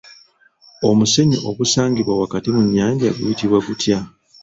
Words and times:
Omusenyu 0.89 1.37
ogusangibwa 1.49 2.13
wakati 2.21 2.47
mu 2.55 2.61
nnyanja 2.67 3.07
guyitibwa 3.17 3.59
gutya? 3.65 3.97